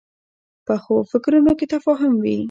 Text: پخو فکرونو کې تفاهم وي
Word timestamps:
پخو 0.65 0.95
فکرونو 1.11 1.53
کې 1.59 1.65
تفاهم 1.73 2.13
وي 2.23 2.35